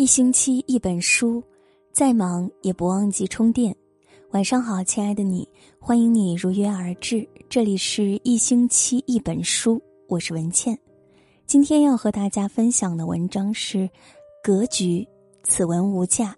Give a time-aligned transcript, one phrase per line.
[0.00, 1.44] 一星期一本书，
[1.92, 3.76] 再忙也不忘记充电。
[4.30, 5.46] 晚上好，亲爱的你，
[5.78, 7.28] 欢迎你如约而至。
[7.50, 9.78] 这里是一星期一本书，
[10.08, 10.78] 我是文倩。
[11.44, 13.76] 今天要和大家分享的文章是
[14.42, 15.00] 《格局》，
[15.42, 16.34] 此文无价。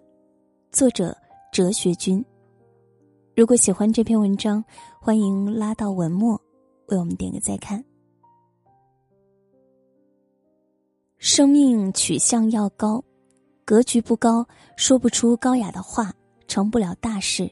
[0.73, 1.15] 作者：
[1.53, 2.21] 哲学君。
[3.33, 4.61] 如果喜欢这篇文章，
[4.99, 6.33] 欢迎拉到文末
[6.87, 7.81] 为我们点个再看。
[11.17, 13.01] 生命取向要高。
[13.65, 14.45] 格局不高，
[14.75, 16.13] 说不出高雅的话，
[16.47, 17.49] 成不了大事。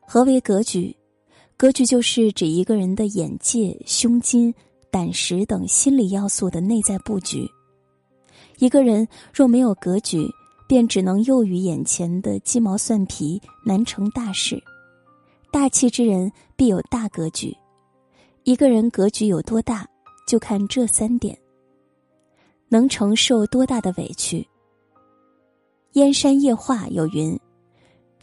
[0.00, 0.96] 何为格局？
[1.56, 4.52] 格局就是指一个人的眼界、胸襟、
[4.90, 7.48] 胆识等心理要素的内在布局。
[8.58, 10.28] 一个人若没有格局，
[10.66, 14.60] 便只能囿于眼前的鸡毛蒜皮，难成大事。
[15.52, 17.56] 大气之人必有大格局。
[18.42, 19.86] 一个人格局有多大，
[20.26, 21.38] 就看这三点：
[22.68, 24.44] 能承受多大的委屈。
[25.92, 27.38] 燕山夜话有云：“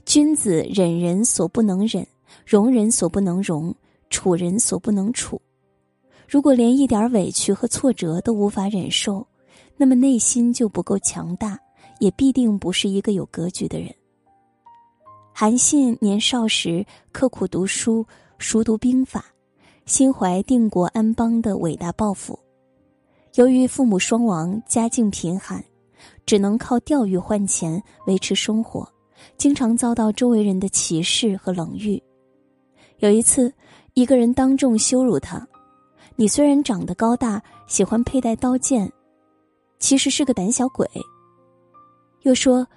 [0.04, 2.08] 君子忍人所不能忍，
[2.44, 3.76] 容人所不能容，
[4.10, 5.40] 处人所不能处。
[6.28, 9.28] 如果连一点委屈和挫折都无法忍受，
[9.78, 11.60] 那么内心就不够强大，
[12.00, 13.94] 也必定不是一个有格局的人。”
[15.32, 18.04] 韩信年少时刻苦读书，
[18.40, 19.24] 熟读兵法，
[19.86, 22.38] 心怀定国安邦的伟大抱负。
[23.36, 25.64] 由于父母双亡，家境贫寒。
[26.30, 28.88] 只能靠钓鱼换钱维持生活，
[29.36, 32.00] 经常遭到周围人的歧视和冷遇。
[33.00, 33.52] 有一次，
[33.96, 35.44] 一个人当众羞辱他
[36.16, 38.88] ：“你虽然长得高大，喜欢佩戴刀剑，
[39.80, 40.88] 其实是个胆小鬼。”
[42.22, 42.68] 又说：“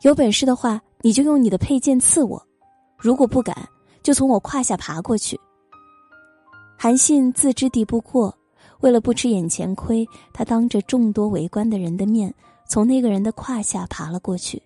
[0.00, 2.42] 有本事的话，你就用你的佩剑刺我；
[2.96, 3.54] 如果不敢，
[4.02, 5.38] 就从我胯下爬过去。”
[6.80, 8.34] 韩信自知敌不过，
[8.80, 12.34] 为了不吃眼前亏，他当着众多围观的人的面。
[12.70, 14.62] 从那个人的胯下爬了过去。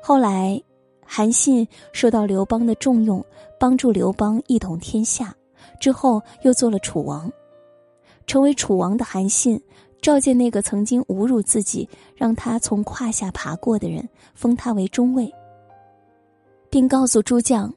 [0.00, 0.62] 后来，
[1.04, 3.22] 韩信受到刘邦的重用，
[3.58, 5.34] 帮助刘邦一统天下。
[5.80, 7.28] 之后又做了楚王。
[8.28, 9.60] 成为楚王的韩信，
[10.00, 15.28] 召见那个曾经侮辱自己、让他从胯下爬过的人，封他为中尉，
[16.70, 17.74] 并告诉诸将：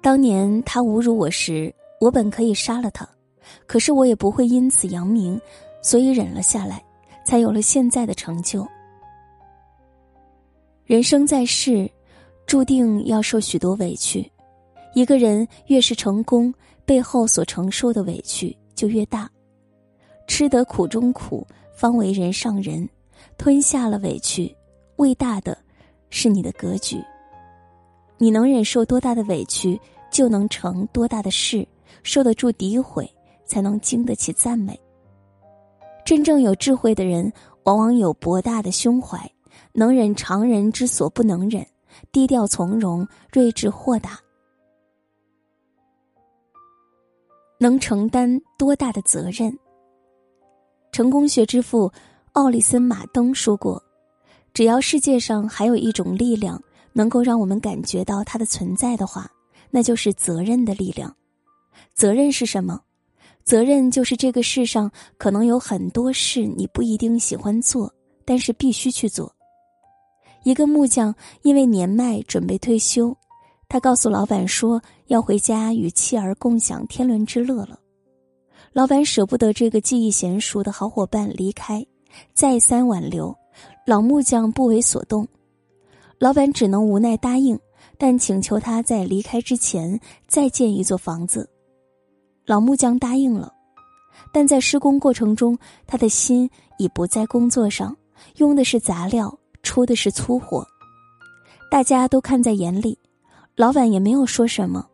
[0.00, 3.08] 当年他侮辱我时，我本可以杀了他，
[3.66, 5.40] 可是我也不会因此扬名，
[5.82, 6.80] 所以忍了下来。
[7.24, 8.66] 才有了现在的成就。
[10.84, 11.90] 人生在世，
[12.46, 14.30] 注定要受许多委屈。
[14.94, 16.52] 一个人越是成功，
[16.84, 19.30] 背后所承受的委屈就越大。
[20.26, 22.88] 吃得苦中苦，方为人上人。
[23.38, 24.54] 吞下了委屈，
[24.96, 25.56] 伟大的
[26.10, 27.02] 是你的格局。
[28.18, 29.80] 你能忍受多大的委屈，
[30.10, 31.66] 就能成多大的事。
[32.02, 33.08] 受得住诋毁，
[33.44, 34.78] 才能经得起赞美。
[36.04, 37.32] 真正有智慧的人，
[37.64, 39.18] 往往有博大的胸怀，
[39.72, 41.64] 能忍常人之所不能忍，
[42.10, 44.18] 低调从容，睿智豁达，
[47.58, 49.56] 能承担多大的责任。
[50.90, 51.90] 成功学之父
[52.32, 53.82] 奥里森·马登说过
[54.52, 56.60] ：“只要世界上还有一种力量
[56.92, 59.30] 能够让我们感觉到它的存在的话，
[59.70, 61.14] 那就是责任的力量。
[61.94, 62.80] 责任是什么？”
[63.44, 67.92] 责任就是这个世上可能有很多事你不一定喜欢做，
[68.24, 69.32] 但是必须去做。
[70.44, 73.16] 一个木匠因为年迈准备退休，
[73.68, 77.78] 他告诉老板说要回家与妻儿共享天伦之乐了。
[78.72, 81.84] 老板舍不得这个技艺娴熟的好伙伴离开，
[82.34, 83.36] 再三挽留，
[83.86, 85.26] 老木匠不为所动。
[86.18, 87.58] 老板只能无奈答应，
[87.98, 91.48] 但请求他在离开之前再建一座房子。
[92.44, 93.52] 老木匠答应了，
[94.32, 97.96] 但在施工过程中，他的心已不在工作上，
[98.36, 100.66] 用的是杂料，出的是粗活。
[101.70, 102.98] 大家都看在眼里，
[103.54, 104.86] 老板也没有说什么，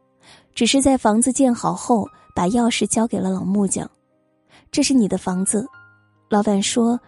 [0.55, 3.91] 只是在房子建好后，把钥匙交给了老木匠
[4.71, 5.67] ：“这是你的房子。”
[6.29, 7.01] 老板说：“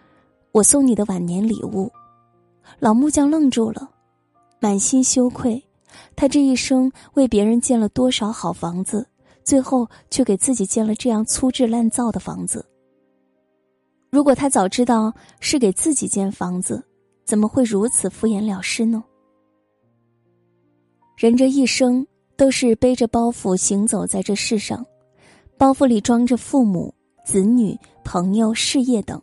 [0.53, 1.93] 我送你的晚年礼物。”
[2.81, 3.91] 老木匠愣住了，
[4.59, 5.63] 满心羞愧，
[6.17, 9.07] 他这一生为别人建了多少好房子。
[9.45, 12.65] 最后却给自己建了这样粗制滥造的房子。
[14.11, 16.83] 如果他早知道是给自己建房子，
[17.25, 19.03] 怎么会如此敷衍了事呢？
[21.17, 22.07] 人这一生
[22.37, 24.85] 都是背着包袱行走在这世上，
[25.57, 26.93] 包袱里装着父母、
[27.25, 29.21] 子女、朋友、事业等，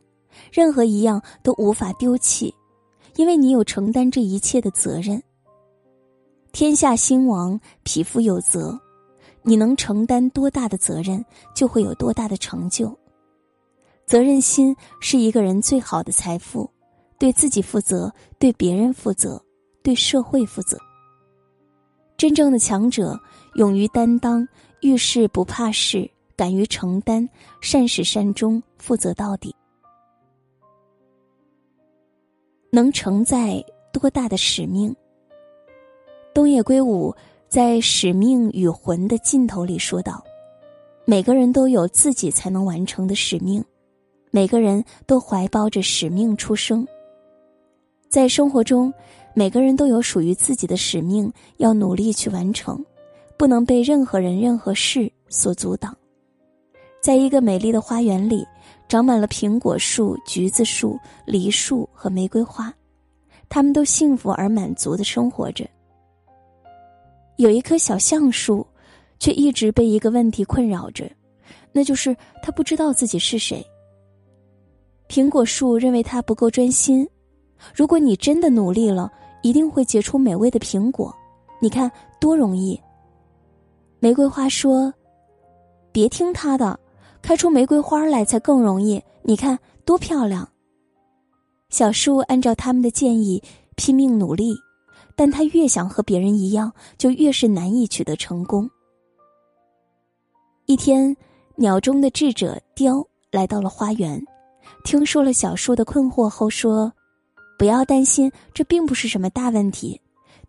[0.51, 2.53] 任何一样都无法丢弃，
[3.15, 5.21] 因为你有承担这一切的责任。
[6.53, 8.79] 天下兴亡，匹夫有责。
[9.47, 11.23] 你能承担多大的责任，
[11.55, 12.93] 就会有多大的成就。
[14.05, 16.69] 责任心是一个人最好的财富，
[17.17, 19.41] 对自己负责，对别人负责，
[19.81, 20.77] 对社会负责。
[22.17, 23.17] 真正的强者，
[23.55, 24.45] 勇于担当，
[24.81, 27.29] 遇事不怕事，敢于承担，
[27.61, 29.55] 善始善终，负责到底。
[32.69, 33.63] 能承载
[33.93, 34.93] 多大的使命？
[36.33, 37.15] 东野圭吾
[37.49, 40.21] 在《使命与魂》的尽头里说道
[41.07, 43.63] ：“每个人都有自己才能完成的使命，
[44.31, 46.85] 每个人都怀抱着使命出生。
[48.09, 48.93] 在生活中，
[49.33, 52.85] 每个人都有属于自己的使命，要努力去完成，
[53.37, 55.95] 不能被任何人、任何事所阻挡。
[57.01, 58.45] 在一个美丽的花园里，
[58.89, 62.73] 长满了苹果树、橘子树、梨树和玫瑰花，
[63.47, 65.65] 他们都幸福而满足的生活着。”
[67.37, 68.65] 有一棵小橡树，
[69.19, 71.09] 却一直被一个问题困扰着，
[71.71, 73.65] 那就是他不知道自己是谁。
[75.07, 77.07] 苹果树认为他不够专心。
[77.73, 79.11] 如果你真的努力了，
[79.41, 81.15] 一定会结出美味的苹果。
[81.59, 82.79] 你看多容易。
[83.99, 84.93] 玫瑰花说
[85.91, 86.79] ：“别听他的，
[87.21, 89.01] 开出玫瑰花来才更容易。
[89.23, 90.47] 你看多漂亮。”
[91.69, 93.41] 小树按照他们的建议
[93.75, 94.55] 拼命努力。
[95.17, 98.69] 但他越想和别人一样，就越是难以取得成功。
[100.67, 101.17] 一天，
[101.55, 104.23] 鸟中的智者雕来到了花园，
[104.83, 106.93] 听说了小树的困惑后说
[107.57, 109.99] ：“不要担心，这并不是什么大问题。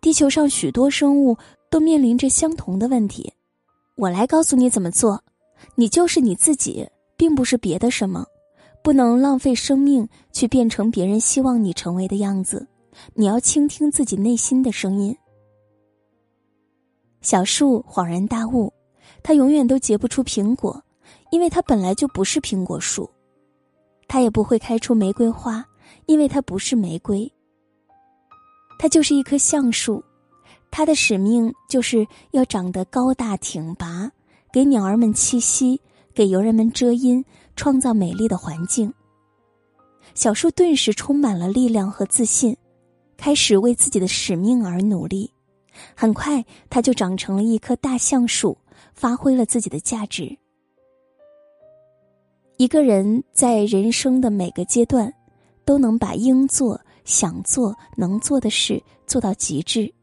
[0.01, 1.35] 地球上许多生物
[1.71, 3.33] 都面临着相同的问题。
[3.95, 5.19] 我来告诉你怎么做。
[5.75, 6.87] 你就是你自己，
[7.17, 8.23] 并不是别的什么。
[8.83, 12.67] 不能浪费生命去变成别人希望你成为的样子。”
[13.13, 15.15] 你要倾听自己内心的声音。
[17.21, 18.71] 小树恍然大悟，
[19.21, 20.81] 它永远都结不出苹果，
[21.31, 23.03] 因为它本来就不是苹果树；
[24.07, 25.65] 它也不会开出玫瑰花，
[26.05, 27.29] 因为它不是玫瑰。
[28.77, 30.01] 它就是一棵橡树，
[30.71, 34.09] 它的使命就是要长得高大挺拔，
[34.53, 35.81] 给鸟儿们栖息，
[36.13, 37.23] 给游人们遮阴，
[37.57, 38.93] 创造美丽的环境。
[40.15, 42.55] 小树顿时充满了力量和自信。
[43.19, 45.29] 开始为自己的使命而努力，
[45.93, 48.57] 很快他就长成了一棵大橡树，
[48.93, 50.37] 发挥了自己的价值。
[52.55, 55.13] 一个人在人生的每个阶段，
[55.65, 59.93] 都能把应做、想做、能做的事做到极致，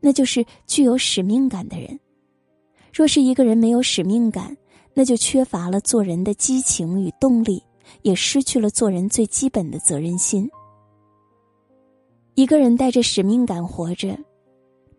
[0.00, 1.98] 那就是具有使命感的人。
[2.92, 4.56] 若是一个人没有使命感，
[4.92, 7.62] 那就缺乏了做人的激情与动力，
[8.02, 10.50] 也失去了做人最基本的责任心。
[12.36, 14.14] 一个人带着使命感活着，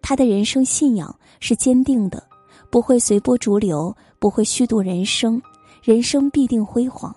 [0.01, 2.27] 他的人生信仰是坚定的，
[2.71, 5.39] 不会随波逐流，不会虚度人生，
[5.83, 7.15] 人生必定辉煌。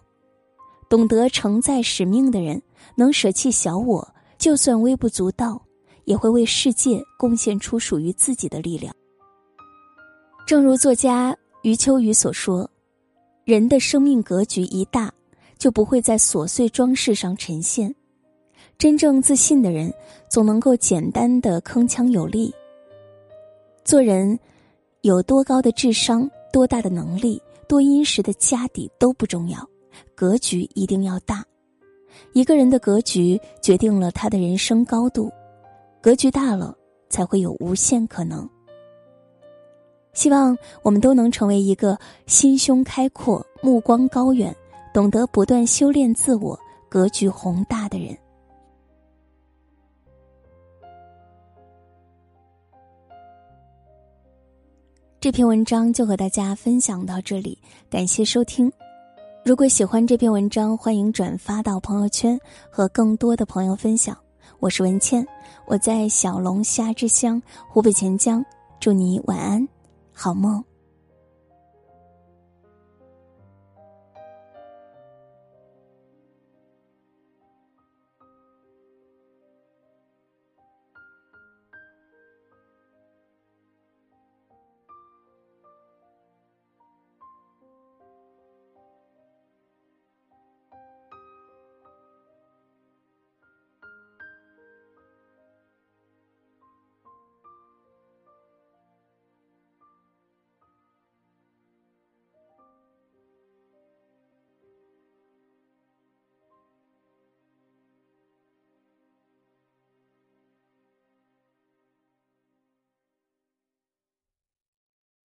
[0.90, 2.60] 懂得承载使命的人，
[2.96, 4.06] 能舍弃小我，
[4.36, 5.58] 就算微不足道，
[6.04, 8.94] 也会为世界贡献出属于自己的力量。
[10.46, 12.70] 正如作家余秋雨所说
[13.46, 15.10] ：“人的生命格局一大，
[15.56, 17.94] 就不会在琐碎装饰上呈现。”
[18.80, 19.92] 真正自信的人，
[20.30, 22.50] 总能够简单的铿锵有力。
[23.84, 24.38] 做人，
[25.02, 27.38] 有多高的智商、多大的能力、
[27.68, 29.58] 多殷实的家底都不重要，
[30.14, 31.44] 格局一定要大。
[32.32, 35.30] 一个人的格局决定了他的人生高度，
[36.00, 36.74] 格局大了，
[37.10, 38.48] 才会有无限可能。
[40.14, 44.56] 希望我们都能成为一个心胸开阔、目光高远、
[44.94, 46.58] 懂得不断修炼自我、
[46.88, 48.16] 格局宏大的人。
[55.20, 57.58] 这篇文章就和大家分享到这里，
[57.90, 58.72] 感谢收听。
[59.44, 64.16] 如果喜欢这篇文章，欢迎转发到朋友圈和更多的朋友分享。
[64.60, 65.26] 我是文倩，
[65.66, 68.42] 我在小龙虾之乡湖北潜江，
[68.80, 69.68] 祝你晚安，
[70.10, 70.64] 好梦。